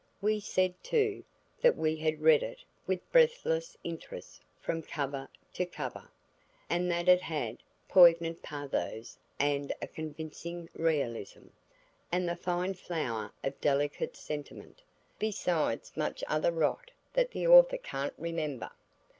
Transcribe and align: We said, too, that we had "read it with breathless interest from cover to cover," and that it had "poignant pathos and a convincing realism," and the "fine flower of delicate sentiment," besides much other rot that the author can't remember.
We 0.19 0.39
said, 0.39 0.73
too, 0.83 1.23
that 1.61 1.77
we 1.77 1.95
had 1.97 2.23
"read 2.23 2.41
it 2.41 2.63
with 2.87 3.07
breathless 3.11 3.77
interest 3.83 4.41
from 4.59 4.81
cover 4.81 5.27
to 5.53 5.63
cover," 5.67 6.09
and 6.71 6.89
that 6.89 7.07
it 7.07 7.21
had 7.21 7.59
"poignant 7.87 8.41
pathos 8.41 9.19
and 9.39 9.71
a 9.79 9.85
convincing 9.85 10.67
realism," 10.73 11.49
and 12.11 12.27
the 12.27 12.35
"fine 12.35 12.73
flower 12.73 13.31
of 13.43 13.61
delicate 13.61 14.15
sentiment," 14.15 14.81
besides 15.19 15.95
much 15.95 16.23
other 16.27 16.51
rot 16.51 16.89
that 17.13 17.29
the 17.29 17.45
author 17.45 17.77
can't 17.77 18.15
remember. 18.17 18.71